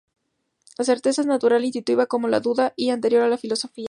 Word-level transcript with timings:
La 0.79 0.83
certeza 0.83 1.21
es 1.21 1.27
natural 1.27 1.61
e 1.61 1.67
intuitiva 1.67 2.07
como 2.07 2.27
la 2.27 2.39
duda, 2.39 2.73
y 2.75 2.89
anterior 2.89 3.21
a 3.21 3.29
la 3.29 3.37
filosofía. 3.37 3.79